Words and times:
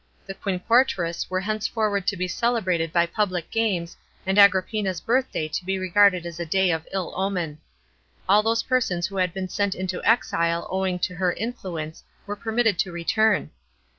The 0.25 0.33
Quinqnatrus 0.33 1.29
were 1.29 1.41
henceforward 1.41 2.07
to 2.07 2.17
be 2.17 2.27
celebrated 2.27 2.91
by 2.91 3.05
public 3.05 3.53
Barnes, 3.53 3.95
and 4.25 4.39
Agrippina's 4.39 4.99
birthday 4.99 5.47
to 5.49 5.63
be 5.63 5.77
regarded 5.77 6.25
as 6.25 6.39
a 6.39 6.43
day 6.47 6.71
of 6.71 6.87
ill 6.91 7.13
omen. 7.15 7.59
All 8.27 8.41
those 8.41 8.63
persons 8.63 9.05
who 9.05 9.17
had 9.17 9.31
been 9.31 9.47
sent, 9.47 9.75
into 9.75 10.03
exile 10.03 10.67
owing 10.71 10.97
to 10.97 11.13
her 11.13 11.33
influence 11.33 12.03
were 12.25 12.35
permitted 12.35 12.79
to 12.79 12.91
return. 12.91 13.51